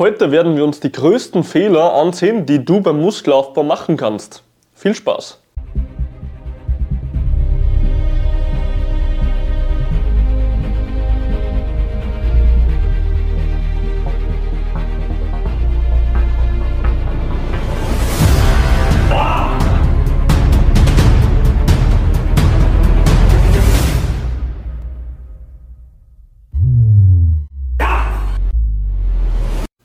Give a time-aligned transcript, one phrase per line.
[0.00, 4.42] Heute werden wir uns die größten Fehler ansehen, die du beim Muskelaufbau machen kannst.
[4.72, 5.39] Viel Spaß!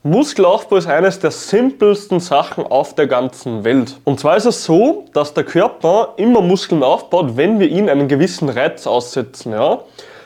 [0.06, 3.96] Muskelaufbau ist eines der simpelsten Sachen auf der ganzen Welt.
[4.04, 8.06] Und zwar ist es so, dass der Körper immer Muskeln aufbaut, wenn wir ihn einen
[8.06, 9.50] gewissen Reiz aussetzen.
[9.50, 9.80] Ja?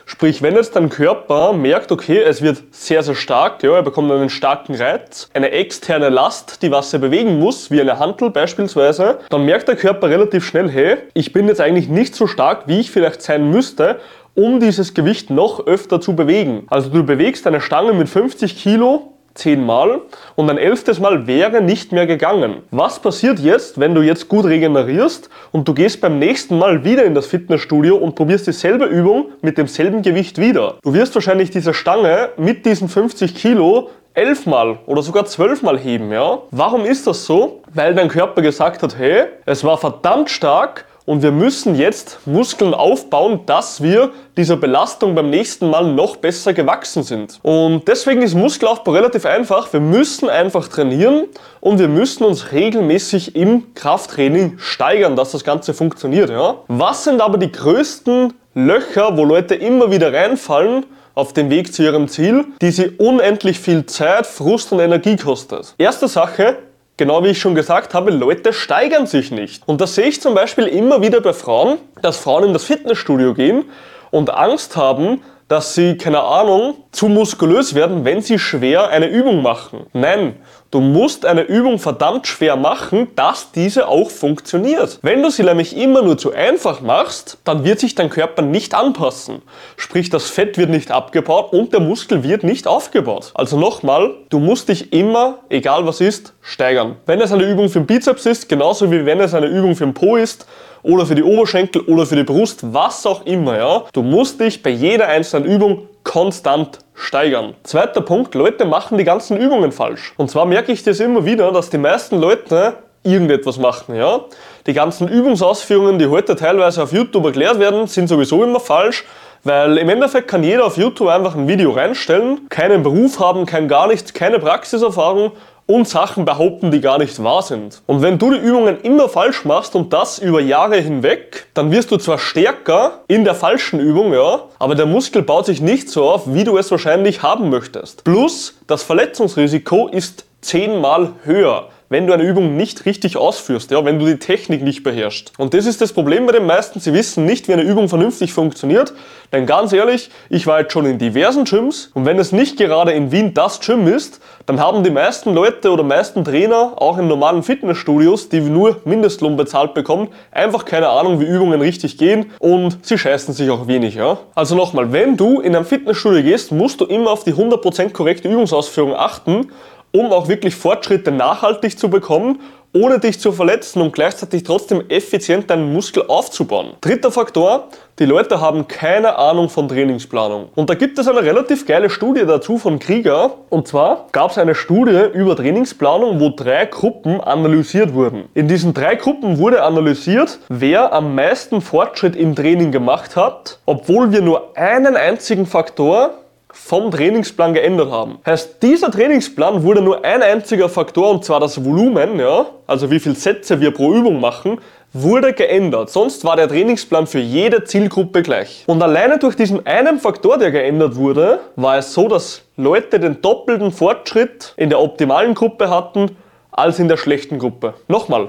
[0.05, 4.11] Sprich, wenn jetzt dein Körper merkt, okay, es wird sehr, sehr stark, ja, er bekommt
[4.11, 9.17] einen starken Reiz, eine externe Last, die was er bewegen muss, wie eine Hantel beispielsweise,
[9.29, 12.81] dann merkt der Körper relativ schnell, hey, ich bin jetzt eigentlich nicht so stark, wie
[12.81, 13.99] ich vielleicht sein müsste,
[14.35, 16.67] um dieses Gewicht noch öfter zu bewegen.
[16.69, 20.01] Also du bewegst eine Stange mit 50 Kilo zehnmal
[20.35, 22.63] und ein elftes Mal wäre nicht mehr gegangen.
[22.71, 27.03] Was passiert jetzt, wenn du jetzt gut regenerierst und du gehst beim nächsten Mal wieder
[27.05, 30.75] in das Fitnessstudio und probierst dieselbe Übung mit demselben Gewicht wieder?
[30.83, 36.39] Du wirst wahrscheinlich diese Stange mit diesen 50 Kilo elfmal oder sogar zwölfmal heben, ja?
[36.51, 37.61] Warum ist das so?
[37.73, 42.73] Weil dein Körper gesagt hat, hey, es war verdammt stark, und wir müssen jetzt Muskeln
[42.73, 47.39] aufbauen, dass wir dieser Belastung beim nächsten Mal noch besser gewachsen sind.
[47.41, 49.71] Und deswegen ist Muskelaufbau relativ einfach.
[49.73, 51.25] Wir müssen einfach trainieren
[51.59, 56.29] und wir müssen uns regelmäßig im Krafttraining steigern, dass das Ganze funktioniert.
[56.29, 56.55] Ja?
[56.67, 60.85] Was sind aber die größten Löcher, wo Leute immer wieder reinfallen?
[61.13, 65.75] auf dem Weg zu ihrem Ziel, die sie unendlich viel Zeit, Frust und Energie kostet.
[65.77, 66.57] Erste Sache,
[67.01, 69.67] Genau wie ich schon gesagt habe, Leute steigern sich nicht.
[69.67, 73.33] Und das sehe ich zum Beispiel immer wieder bei Frauen, dass Frauen in das Fitnessstudio
[73.33, 73.63] gehen
[74.11, 79.41] und Angst haben, dass sie, keine Ahnung, zu muskulös werden, wenn sie schwer eine Übung
[79.41, 79.85] machen.
[79.91, 80.37] Nein,
[80.71, 84.99] du musst eine Übung verdammt schwer machen, dass diese auch funktioniert.
[85.01, 88.73] Wenn du sie nämlich immer nur zu einfach machst, dann wird sich dein Körper nicht
[88.73, 89.41] anpassen.
[89.75, 93.31] Sprich, das Fett wird nicht abgebaut und der Muskel wird nicht aufgebaut.
[93.33, 96.95] Also nochmal, du musst dich immer, egal was ist, steigern.
[97.05, 99.83] Wenn es eine Übung für den Bizeps ist, genauso wie wenn es eine Übung für
[99.83, 100.47] den Po ist,
[100.83, 103.83] oder für die Oberschenkel oder für die Brust, was auch immer, ja.
[103.93, 107.55] Du musst dich bei jeder einzelnen Übung konstant steigern.
[107.63, 110.13] Zweiter Punkt, Leute machen die ganzen Übungen falsch.
[110.17, 114.21] Und zwar merke ich das immer wieder, dass die meisten Leute irgendetwas machen, ja.
[114.67, 119.05] Die ganzen Übungsausführungen, die heute teilweise auf YouTube erklärt werden, sind sowieso immer falsch.
[119.43, 123.67] Weil im Endeffekt kann jeder auf YouTube einfach ein Video reinstellen, keinen Beruf haben, kein
[123.67, 125.31] gar nichts, keine Praxiserfahrung
[125.71, 127.81] und Sachen behaupten, die gar nicht wahr sind.
[127.87, 131.91] Und wenn du die Übungen immer falsch machst und das über Jahre hinweg, dann wirst
[131.91, 136.09] du zwar stärker in der falschen Übung, ja, aber der Muskel baut sich nicht so
[136.09, 138.03] auf, wie du es wahrscheinlich haben möchtest.
[138.03, 143.99] Plus, das Verletzungsrisiko ist zehnmal höher wenn du eine Übung nicht richtig ausführst, ja, wenn
[143.99, 145.33] du die Technik nicht beherrschst.
[145.37, 148.31] Und das ist das Problem bei den meisten, sie wissen nicht, wie eine Übung vernünftig
[148.31, 148.93] funktioniert.
[149.33, 152.93] Denn ganz ehrlich, ich war jetzt schon in diversen Gyms und wenn es nicht gerade
[152.93, 157.09] in Wien das Gym ist, dann haben die meisten Leute oder meisten Trainer, auch in
[157.09, 162.85] normalen Fitnessstudios, die nur Mindestlohn bezahlt bekommen, einfach keine Ahnung, wie Übungen richtig gehen und
[162.85, 163.95] sie scheißen sich auch wenig.
[163.95, 164.17] Ja?
[164.33, 168.29] Also nochmal, wenn du in ein Fitnessstudio gehst, musst du immer auf die 100% korrekte
[168.29, 169.49] Übungsausführung achten
[169.91, 172.39] um auch wirklich Fortschritte nachhaltig zu bekommen,
[172.73, 176.73] ohne dich zu verletzen und gleichzeitig trotzdem effizient deinen Muskel aufzubauen.
[176.79, 177.67] Dritter Faktor,
[177.99, 180.49] die Leute haben keine Ahnung von Trainingsplanung.
[180.55, 183.31] Und da gibt es eine relativ geile Studie dazu von Krieger.
[183.49, 188.23] Und zwar gab es eine Studie über Trainingsplanung, wo drei Gruppen analysiert wurden.
[188.33, 194.13] In diesen drei Gruppen wurde analysiert, wer am meisten Fortschritt im Training gemacht hat, obwohl
[194.13, 196.20] wir nur einen einzigen Faktor
[196.53, 198.19] vom Trainingsplan geändert haben.
[198.25, 202.99] Heißt, dieser Trainingsplan wurde nur ein einziger Faktor, und zwar das Volumen, ja, also wie
[202.99, 204.59] viele Sätze wir pro Übung machen,
[204.93, 205.89] wurde geändert.
[205.89, 208.63] Sonst war der Trainingsplan für jede Zielgruppe gleich.
[208.67, 213.21] Und alleine durch diesen einen Faktor, der geändert wurde, war es so, dass Leute den
[213.21, 216.17] doppelten Fortschritt in der optimalen Gruppe hatten
[216.51, 217.75] als in der schlechten Gruppe.
[217.87, 218.27] Nochmal,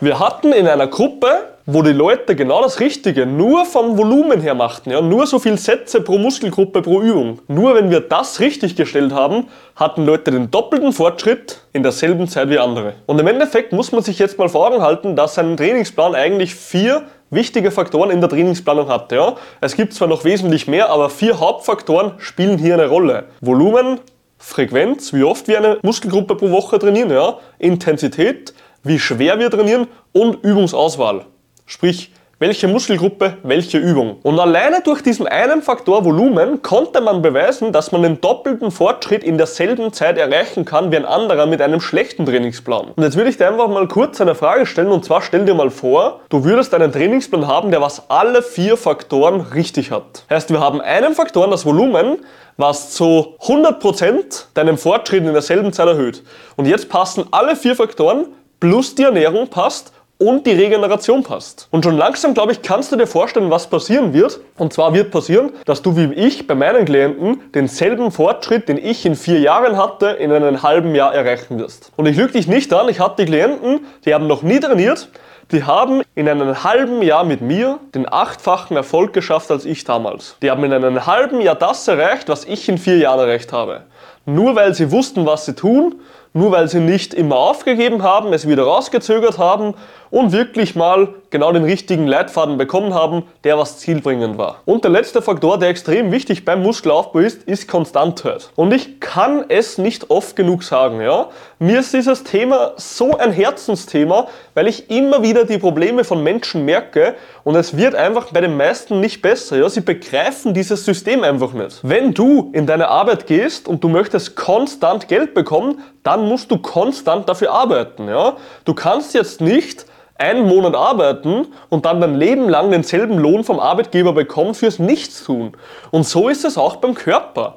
[0.00, 4.54] wir hatten in einer Gruppe wo die Leute genau das Richtige nur vom Volumen her
[4.54, 7.40] machten, ja, nur so viel Sätze pro Muskelgruppe pro Übung.
[7.46, 12.50] Nur wenn wir das richtig gestellt haben, hatten Leute den doppelten Fortschritt in derselben Zeit
[12.50, 12.94] wie andere.
[13.06, 16.54] Und im Endeffekt muss man sich jetzt mal vor Augen halten, dass ein Trainingsplan eigentlich
[16.54, 19.10] vier wichtige Faktoren in der Trainingsplanung hat.
[19.12, 19.36] Ja.
[19.60, 23.24] Es gibt zwar noch wesentlich mehr, aber vier Hauptfaktoren spielen hier eine Rolle.
[23.40, 24.00] Volumen,
[24.36, 29.86] Frequenz, wie oft wir eine Muskelgruppe pro Woche trainieren, ja, Intensität, wie schwer wir trainieren
[30.12, 31.26] und Übungsauswahl.
[31.72, 34.18] Sprich, welche Muskelgruppe, welche Übung.
[34.24, 39.24] Und alleine durch diesen einen Faktor Volumen konnte man beweisen, dass man den doppelten Fortschritt
[39.24, 42.90] in derselben Zeit erreichen kann wie ein anderer mit einem schlechten Trainingsplan.
[42.94, 45.54] Und jetzt würde ich dir einfach mal kurz eine Frage stellen und zwar stell dir
[45.54, 50.26] mal vor, du würdest einen Trainingsplan haben, der was alle vier Faktoren richtig hat.
[50.28, 52.18] Heißt, wir haben einen Faktor, das Volumen,
[52.58, 56.22] was zu 100% deinen Fortschritt in derselben Zeit erhöht.
[56.56, 58.26] Und jetzt passen alle vier Faktoren
[58.60, 59.92] plus die Ernährung passt
[60.22, 61.68] und die Regeneration passt.
[61.70, 64.40] Und schon langsam, glaube ich, kannst du dir vorstellen, was passieren wird.
[64.56, 69.04] Und zwar wird passieren, dass du wie ich bei meinen Klienten denselben Fortschritt, den ich
[69.04, 71.92] in vier Jahren hatte, in einem halben Jahr erreichen wirst.
[71.96, 75.08] Und ich lüge dich nicht an, ich hatte Klienten, die haben noch nie trainiert,
[75.50, 80.36] die haben in einem halben Jahr mit mir den achtfachen Erfolg geschafft als ich damals.
[80.40, 83.82] Die haben in einem halben Jahr das erreicht, was ich in vier Jahren erreicht habe.
[84.24, 85.96] Nur weil sie wussten, was sie tun,
[86.32, 89.74] nur weil sie nicht immer aufgegeben haben, es wieder rausgezögert haben
[90.12, 94.60] und wirklich mal genau den richtigen Leitfaden bekommen haben, der was zielbringend war.
[94.66, 98.50] Und der letzte Faktor, der extrem wichtig beim Muskelaufbau ist, ist Konstantheit.
[98.54, 101.30] Und ich kann es nicht oft genug sagen, ja.
[101.58, 106.66] Mir ist dieses Thema so ein Herzensthema, weil ich immer wieder die Probleme von Menschen
[106.66, 109.68] merke und es wird einfach bei den meisten nicht besser, ja.
[109.70, 111.80] Sie begreifen dieses System einfach nicht.
[111.82, 116.58] Wenn du in deine Arbeit gehst und du möchtest konstant Geld bekommen, dann musst du
[116.58, 118.36] konstant dafür arbeiten, ja.
[118.66, 119.86] Du kannst jetzt nicht
[120.22, 125.52] einen Monat arbeiten und dann dein Leben lang denselben Lohn vom Arbeitgeber bekommen fürs Nichtstun.
[125.90, 127.56] Und so ist es auch beim Körper.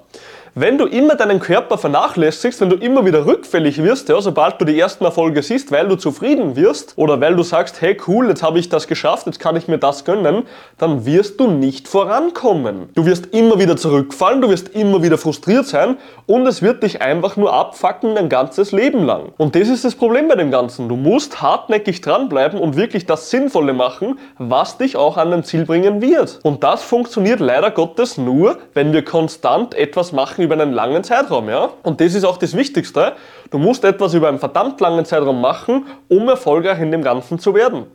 [0.58, 4.64] Wenn du immer deinen Körper vernachlässigst, wenn du immer wieder rückfällig wirst, ja, sobald du
[4.64, 8.42] die ersten Erfolge siehst, weil du zufrieden wirst oder weil du sagst, hey cool, jetzt
[8.42, 10.44] habe ich das geschafft, jetzt kann ich mir das gönnen,
[10.78, 12.88] dann wirst du nicht vorankommen.
[12.96, 17.02] Du wirst immer wieder zurückfallen, du wirst immer wieder frustriert sein und es wird dich
[17.02, 19.34] einfach nur abfacken dein ganzes Leben lang.
[19.36, 20.88] Und das ist das Problem bei dem Ganzen.
[20.88, 25.66] Du musst hartnäckig dranbleiben und wirklich das Sinnvolle machen, was dich auch an dein Ziel
[25.66, 26.40] bringen wird.
[26.44, 31.50] Und das funktioniert leider Gottes nur, wenn wir konstant etwas machen über einen langen Zeitraum,
[31.50, 31.70] ja?
[31.84, 33.14] Und das ist auch das Wichtigste.
[33.52, 37.54] Du musst etwas über einen verdammt langen Zeitraum machen, um erfolgreich in dem Ganzen zu
[37.54, 37.86] werden.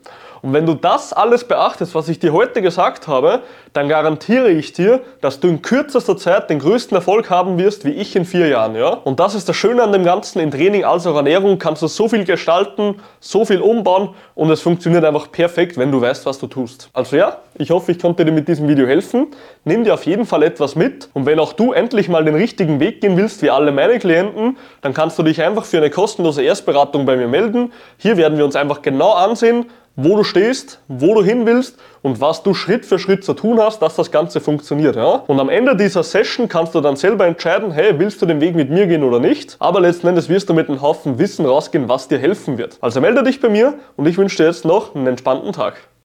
[0.43, 3.41] Und wenn du das alles beachtest, was ich dir heute gesagt habe,
[3.73, 7.91] dann garantiere ich dir, dass du in kürzester Zeit den größten Erfolg haben wirst, wie
[7.91, 8.75] ich in vier Jahren.
[8.75, 8.89] Ja?
[8.89, 10.41] Und das ist das Schöne an dem Ganzen.
[10.41, 14.61] In Training als auch Ernährung kannst du so viel gestalten, so viel umbauen und es
[14.61, 16.89] funktioniert einfach perfekt, wenn du weißt, was du tust.
[16.93, 19.29] Also ja, ich hoffe, ich konnte dir mit diesem Video helfen.
[19.65, 22.81] Nimm dir auf jeden Fall etwas mit und wenn auch du endlich mal den richtigen
[22.81, 26.43] Weg gehen willst, wie alle meine Klienten, dann kannst du dich einfach für eine kostenlose
[26.43, 27.73] Erstberatung bei mir melden.
[27.99, 29.67] Hier werden wir uns einfach genau ansehen,
[30.03, 33.61] wo du stehst, wo du hin willst und was du Schritt für Schritt zu tun
[33.61, 34.97] hast, dass das Ganze funktioniert.
[34.97, 35.23] Ja?
[35.27, 38.55] Und am Ende dieser Session kannst du dann selber entscheiden, hey, willst du den Weg
[38.55, 39.57] mit mir gehen oder nicht?
[39.59, 42.79] Aber letzten Endes wirst du mit einem Haufen Wissen rausgehen, was dir helfen wird.
[42.81, 45.91] Also melde dich bei mir und ich wünsche dir jetzt noch einen entspannten Tag.